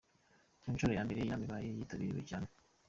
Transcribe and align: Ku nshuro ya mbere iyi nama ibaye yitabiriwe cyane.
Ku 0.61 0.67
nshuro 0.73 0.91
ya 0.97 1.05
mbere 1.05 1.19
iyi 1.19 1.31
nama 1.31 1.45
ibaye 1.47 1.67
yitabiriwe 1.69 2.21
cyane. 2.29 2.47